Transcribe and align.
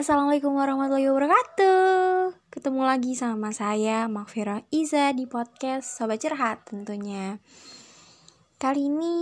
Assalamualaikum 0.00 0.56
warahmatullahi 0.56 1.12
wabarakatuh. 1.12 2.32
Ketemu 2.48 2.88
lagi 2.88 3.12
sama 3.12 3.52
saya 3.52 4.08
Makfira 4.08 4.64
Iza 4.72 5.12
di 5.12 5.28
podcast 5.28 5.92
Sobat 5.92 6.24
Cerhat 6.24 6.64
tentunya. 6.64 7.36
Kali 8.56 8.88
ini 8.88 9.12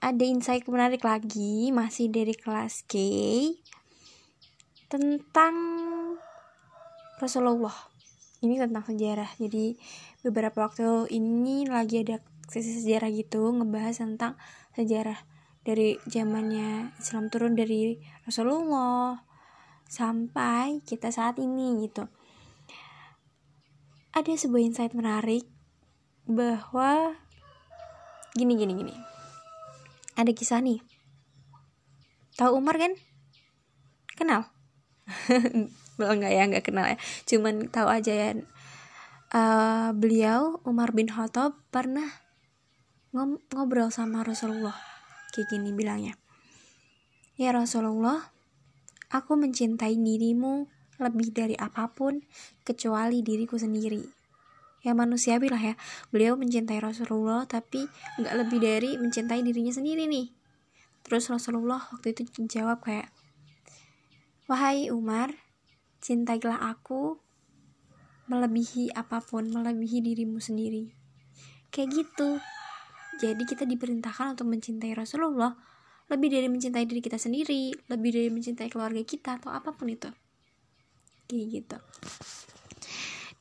ada 0.00 0.24
insight 0.24 0.64
menarik 0.64 1.04
lagi 1.04 1.68
Masih 1.76 2.08
dari 2.08 2.32
kelas 2.32 2.88
K 2.88 2.96
Tentang 4.88 5.56
Rasulullah. 7.20 7.76
Ini 8.40 8.56
tentang 8.56 8.88
sejarah. 8.88 9.28
Jadi 9.36 9.76
beberapa 10.24 10.72
waktu 10.72 11.12
ini 11.12 11.68
lagi 11.68 12.00
ada 12.00 12.24
sesi 12.48 12.80
sejarah 12.80 13.12
gitu 13.12 13.52
Ngebahas 13.52 14.00
tentang 14.00 14.40
sejarah 14.72 15.20
dari 15.68 16.00
zamannya 16.08 16.96
Islam 16.96 17.28
turun 17.28 17.52
dari 17.52 18.00
Rasulullah 18.24 19.25
sampai 19.86 20.82
kita 20.82 21.10
saat 21.14 21.38
ini 21.38 21.86
gitu. 21.86 22.06
Ada 24.16 24.34
sebuah 24.36 24.62
insight 24.64 24.92
menarik 24.96 25.46
bahwa 26.26 27.14
gini 28.34 28.58
gini 28.58 28.72
gini. 28.74 28.94
Ada 30.16 30.32
kisah 30.32 30.60
nih. 30.64 30.80
Tahu 32.36 32.56
Umar 32.58 32.76
kan? 32.76 32.92
Kenal? 34.16 34.48
Belum 35.96 36.14
nggak 36.20 36.32
ya 36.32 36.42
nggak 36.48 36.64
kenal 36.66 36.84
ya. 36.84 36.96
Cuman 37.24 37.68
tahu 37.68 37.88
aja 37.88 38.12
ya. 38.12 38.30
Uh, 39.26 39.90
beliau 39.92 40.62
Umar 40.62 40.94
bin 40.94 41.10
Khattab 41.10 41.58
pernah 41.74 42.06
ngobrol 43.52 43.90
sama 43.90 44.22
Rasulullah 44.22 44.76
kayak 45.32 45.52
gini 45.52 45.72
bilangnya. 45.72 46.16
Ya 47.36 47.52
Rasulullah, 47.52 48.32
Aku 49.12 49.38
mencintai 49.38 49.94
dirimu 49.94 50.66
lebih 50.96 51.30
dari 51.30 51.54
apa 51.54 51.92
pun 51.92 52.24
kecuali 52.64 53.20
diriku 53.20 53.60
sendiri. 53.60 54.02
Ya 54.82 54.94
manusiawi 54.94 55.50
lah 55.50 55.62
ya. 55.62 55.74
Beliau 56.14 56.38
mencintai 56.38 56.78
Rasulullah 56.78 57.42
tapi 57.46 57.86
nggak 58.22 58.34
lebih 58.34 58.58
dari 58.62 58.90
mencintai 58.98 59.42
dirinya 59.42 59.74
sendiri 59.74 60.06
nih. 60.06 60.30
Terus 61.06 61.30
Rasulullah 61.30 61.86
waktu 61.94 62.14
itu 62.14 62.26
menjawab 62.38 62.82
kayak, 62.82 63.10
Wahai 64.46 64.90
Umar, 64.94 65.34
cintailah 66.02 66.58
aku 66.70 67.18
melebihi 68.26 68.94
apa 68.94 69.22
pun, 69.22 69.46
melebihi 69.50 70.02
dirimu 70.02 70.42
sendiri. 70.42 70.90
Kayak 71.70 71.88
gitu. 71.94 72.38
Jadi 73.22 73.42
kita 73.42 73.66
diperintahkan 73.66 74.38
untuk 74.38 74.50
mencintai 74.50 74.94
Rasulullah 74.94 75.54
lebih 76.06 76.28
dari 76.30 76.46
mencintai 76.46 76.86
diri 76.86 77.02
kita 77.02 77.18
sendiri 77.18 77.74
lebih 77.90 78.10
dari 78.14 78.30
mencintai 78.30 78.70
keluarga 78.70 79.02
kita 79.02 79.42
atau 79.42 79.50
apa 79.50 79.74
pun 79.74 79.90
itu. 79.90 80.10
Kayak 81.26 81.46
gitu. 81.50 81.78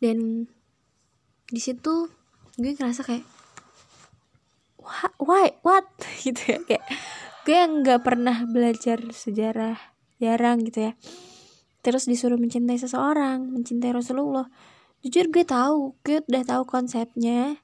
Dan 0.00 0.48
di 1.48 1.60
situ 1.60 2.08
gue 2.56 2.72
ngerasa 2.72 3.04
kayak 3.04 3.26
why 5.20 5.52
what? 5.60 5.84
Gitu 6.24 6.56
ya 6.56 6.58
kayak 6.64 6.84
gue 7.44 7.52
yang 7.52 7.84
nggak 7.84 8.00
pernah 8.00 8.48
belajar 8.48 9.04
sejarah 9.12 9.76
jarang 10.16 10.64
gitu 10.64 10.88
ya. 10.88 10.92
Terus 11.84 12.08
disuruh 12.08 12.40
mencintai 12.40 12.80
seseorang 12.80 13.44
mencintai 13.52 13.92
Rasulullah. 13.92 14.48
Jujur 15.04 15.28
gue 15.28 15.44
tahu 15.44 16.00
gue 16.00 16.24
udah 16.24 16.44
tahu 16.48 16.62
konsepnya. 16.64 17.60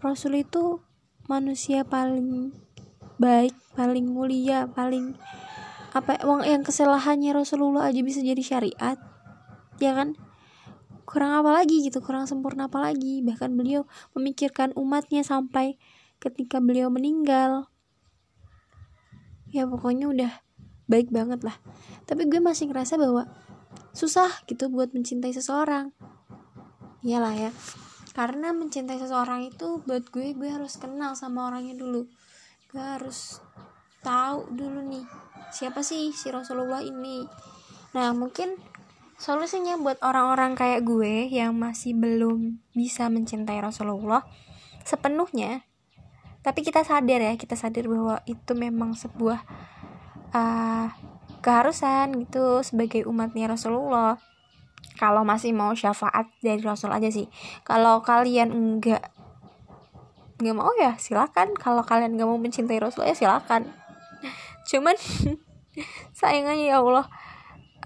Rasul 0.00 0.40
itu 0.40 0.80
manusia 1.28 1.84
paling 1.84 2.56
baik 3.18 3.54
paling 3.74 4.06
mulia 4.10 4.66
paling 4.70 5.14
apa 5.94 6.18
uang 6.26 6.42
yang 6.42 6.66
kesalahannya 6.66 7.30
Rasulullah 7.30 7.86
aja 7.86 8.02
bisa 8.02 8.18
jadi 8.18 8.42
syariat 8.42 8.98
ya 9.78 9.94
kan? 9.94 10.18
Kurang 11.04 11.36
apa 11.36 11.50
lagi 11.54 11.84
gitu 11.84 12.02
kurang 12.02 12.26
sempurna 12.26 12.66
apa 12.66 12.82
lagi? 12.82 13.22
Bahkan 13.22 13.54
beliau 13.54 13.86
memikirkan 14.16 14.74
umatnya 14.74 15.22
sampai 15.22 15.78
ketika 16.18 16.58
beliau 16.58 16.90
meninggal. 16.90 17.70
Ya 19.54 19.68
pokoknya 19.70 20.10
udah 20.10 20.32
baik 20.90 21.14
banget 21.14 21.46
lah. 21.46 21.54
Tapi 22.08 22.26
gue 22.26 22.42
masih 22.42 22.72
ngerasa 22.72 22.98
bahwa 22.98 23.30
susah 23.94 24.42
gitu 24.50 24.66
buat 24.72 24.90
mencintai 24.90 25.30
seseorang. 25.30 25.94
Iyalah 27.06 27.34
ya. 27.36 27.50
Karena 28.14 28.50
mencintai 28.50 28.98
seseorang 28.98 29.46
itu 29.46 29.84
buat 29.86 30.10
gue 30.10 30.34
gue 30.34 30.50
harus 30.50 30.74
kenal 30.80 31.14
sama 31.14 31.50
orangnya 31.52 31.78
dulu 31.78 32.10
gue 32.74 32.82
harus 32.82 33.38
tahu 34.02 34.50
dulu 34.50 34.82
nih 34.82 35.06
siapa 35.54 35.86
sih 35.86 36.10
si 36.10 36.34
Rasulullah 36.34 36.82
ini. 36.82 37.22
Nah 37.94 38.10
mungkin 38.10 38.58
solusinya 39.14 39.78
buat 39.78 40.02
orang-orang 40.02 40.58
kayak 40.58 40.82
gue 40.82 41.30
yang 41.30 41.54
masih 41.54 41.94
belum 41.94 42.58
bisa 42.74 43.06
mencintai 43.06 43.62
Rasulullah 43.62 44.26
sepenuhnya 44.82 45.62
tapi 46.42 46.66
kita 46.66 46.82
sadar 46.82 47.22
ya 47.22 47.38
kita 47.38 47.54
sadar 47.54 47.86
bahwa 47.86 48.20
itu 48.26 48.52
memang 48.58 48.92
sebuah 48.98 49.40
uh, 50.34 50.90
keharusan 51.40 52.26
gitu 52.26 52.60
sebagai 52.66 53.06
umatnya 53.06 53.48
Rasulullah. 53.48 54.18
Kalau 55.00 55.24
masih 55.24 55.56
mau 55.56 55.72
syafaat 55.72 56.28
dari 56.44 56.60
Rasul 56.60 56.92
aja 56.92 57.08
sih. 57.08 57.32
Kalau 57.64 58.04
kalian 58.04 58.52
enggak 58.52 59.13
nggak 60.44 60.56
mau 60.56 60.68
ya 60.76 61.00
silakan. 61.00 61.56
Kalau 61.56 61.80
kalian 61.80 62.20
nggak 62.20 62.28
mau 62.28 62.36
mencintai 62.36 62.76
Rasul 62.76 63.08
ya 63.08 63.16
silakan. 63.16 63.72
Cuman 64.68 64.92
sayangnya 66.18 66.54
ya 66.60 66.84
Allah 66.84 67.08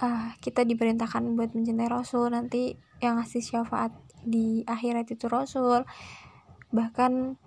uh, 0.02 0.34
kita 0.42 0.66
diperintahkan 0.66 1.38
buat 1.38 1.54
mencintai 1.54 1.86
Rasul. 1.86 2.34
Nanti 2.34 2.74
yang 2.98 3.22
ngasih 3.22 3.42
syafaat 3.46 3.94
di 4.26 4.66
akhirat 4.66 5.06
itu 5.14 5.30
Rasul. 5.30 5.86
Bahkan 6.74 7.38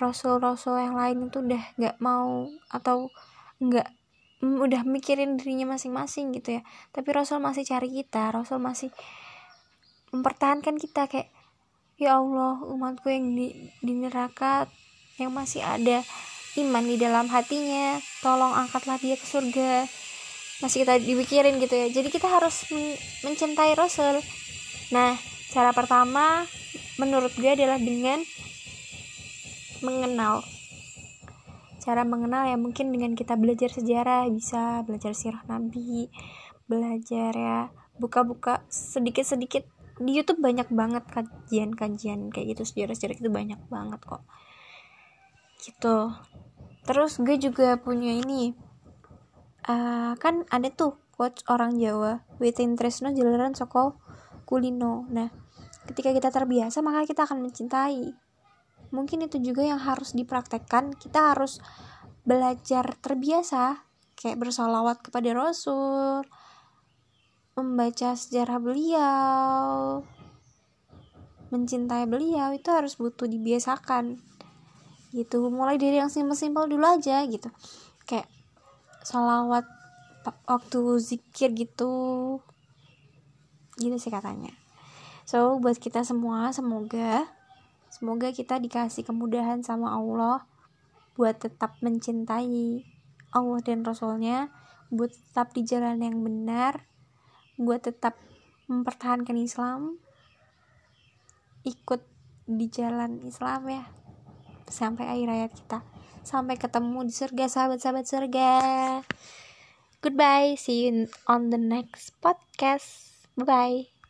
Rasul-Rasul 0.00 0.80
yang 0.80 0.96
lain 0.96 1.28
itu 1.28 1.44
udah 1.44 1.62
nggak 1.76 1.96
mau 2.00 2.48
atau 2.72 3.12
nggak 3.60 3.88
mm, 4.40 4.56
udah 4.64 4.82
mikirin 4.88 5.36
dirinya 5.36 5.76
masing-masing 5.76 6.32
gitu 6.36 6.60
ya. 6.60 6.62
Tapi 6.92 7.08
Rasul 7.12 7.40
masih 7.40 7.64
cari 7.68 7.88
kita 7.92 8.32
Rasul 8.32 8.60
masih 8.60 8.88
mempertahankan 10.12 10.80
kita. 10.80 11.08
Kayak 11.08 11.28
Ya 12.00 12.16
Allah, 12.16 12.56
umatku 12.64 13.12
yang 13.12 13.36
di, 13.36 13.52
di 13.84 13.92
neraka 13.92 14.64
yang 15.20 15.36
masih 15.36 15.60
ada 15.60 16.00
iman 16.56 16.80
di 16.80 16.96
dalam 16.96 17.28
hatinya, 17.28 18.00
tolong 18.24 18.56
angkatlah 18.56 18.96
dia 18.96 19.20
ke 19.20 19.26
surga. 19.28 19.84
Masih 20.64 20.88
kita 20.88 20.96
dipikirin 20.96 21.60
gitu 21.60 21.76
ya. 21.76 21.92
Jadi 21.92 22.08
kita 22.08 22.24
harus 22.24 22.64
men 22.72 22.96
mencintai 23.20 23.76
Rasul. 23.76 24.16
Nah, 24.96 25.12
cara 25.52 25.76
pertama 25.76 26.48
menurut 26.96 27.36
gue 27.36 27.52
adalah 27.52 27.76
dengan 27.76 28.24
mengenal. 29.84 30.40
Cara 31.84 32.08
mengenal 32.08 32.48
ya 32.48 32.56
mungkin 32.56 32.96
dengan 32.96 33.12
kita 33.12 33.36
belajar 33.36 33.68
sejarah, 33.68 34.24
bisa 34.32 34.88
belajar 34.88 35.12
sirah 35.12 35.44
Nabi, 35.52 36.08
belajar 36.64 37.36
ya 37.36 37.68
buka-buka 38.00 38.64
sedikit-sedikit 38.72 39.68
di 40.00 40.16
YouTube 40.16 40.40
banyak 40.40 40.72
banget 40.72 41.04
kajian-kajian 41.12 42.32
kayak 42.32 42.56
gitu 42.56 42.62
sejarah-sejarah 42.64 43.20
itu 43.20 43.30
banyak 43.30 43.60
banget 43.68 44.00
kok. 44.00 44.24
Gitu. 45.60 45.96
Terus 46.88 47.20
gue 47.20 47.36
juga 47.36 47.76
punya 47.76 48.16
ini 48.16 48.56
uh, 49.68 50.16
kan 50.16 50.48
ada 50.48 50.72
tuh 50.72 50.96
quotes 51.12 51.44
orang 51.52 51.76
Jawa 51.76 52.24
Witin 52.40 52.80
Tresno 52.80 53.12
jalanan 53.12 53.52
soko 53.52 54.00
kulino. 54.48 55.04
Nah 55.12 55.28
ketika 55.84 56.16
kita 56.16 56.32
terbiasa 56.32 56.80
maka 56.80 57.04
kita 57.04 57.28
akan 57.28 57.44
mencintai. 57.44 58.16
Mungkin 58.90 59.28
itu 59.28 59.38
juga 59.38 59.62
yang 59.62 59.78
harus 59.78 60.16
dipraktekkan. 60.16 60.96
Kita 60.98 61.36
harus 61.36 61.62
belajar 62.26 62.96
terbiasa 62.98 63.86
kayak 64.16 64.40
bersolawat 64.40 65.04
kepada 65.04 65.30
Rasul 65.36 66.26
membaca 67.58 68.14
sejarah 68.14 68.58
beliau 68.62 70.02
mencintai 71.50 72.06
beliau 72.06 72.54
itu 72.54 72.70
harus 72.70 72.94
butuh 72.94 73.26
dibiasakan. 73.26 74.22
Gitu 75.10 75.42
mulai 75.50 75.76
dari 75.76 75.98
yang 75.98 76.08
simpel-simpel 76.08 76.70
dulu 76.70 76.86
aja 76.86 77.26
gitu. 77.26 77.50
Kayak 78.06 78.30
salawat 79.02 79.66
waktu 80.46 80.80
zikir 81.02 81.50
gitu. 81.58 82.38
Gitu 83.76 83.96
sih 83.98 84.14
katanya. 84.14 84.54
So 85.26 85.58
buat 85.58 85.78
kita 85.78 86.06
semua 86.06 86.54
semoga 86.54 87.26
semoga 87.90 88.30
kita 88.30 88.62
dikasih 88.62 89.02
kemudahan 89.02 89.66
sama 89.66 89.94
Allah 89.98 90.46
buat 91.18 91.42
tetap 91.42 91.74
mencintai 91.82 92.86
Allah 93.34 93.60
dan 93.62 93.82
Rasulnya 93.82 94.50
buat 94.90 95.10
tetap 95.10 95.54
di 95.54 95.62
jalan 95.66 96.02
yang 96.02 96.22
benar 96.22 96.86
buat 97.60 97.84
tetap 97.84 98.16
mempertahankan 98.72 99.36
Islam 99.36 100.00
ikut 101.68 102.00
di 102.48 102.66
jalan 102.72 103.20
Islam 103.28 103.68
ya 103.68 103.84
sampai 104.70 105.04
akhir 105.04 105.28
hayat 105.28 105.52
kita. 105.52 105.78
Sampai 106.24 106.56
ketemu 106.56 107.04
di 107.04 107.12
surga 107.12 107.44
sahabat-sahabat 107.48 108.06
surga. 108.06 108.52
Goodbye 110.00 110.56
see 110.56 110.88
you 110.88 111.12
on 111.28 111.52
the 111.52 111.60
next 111.60 112.16
podcast. 112.24 113.12
Bye 113.36 113.44
bye 113.44 113.89